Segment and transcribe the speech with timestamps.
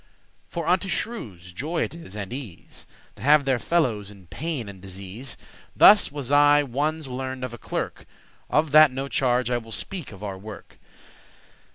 [0.47, 4.25] For unto shrewes* joy it is and ease *wicked folk To have their fellows in
[4.25, 8.07] pain and disease.* *trouble Thus was I ones learned of a clerk;
[8.49, 10.79] Of that no charge;* I will speak of our work.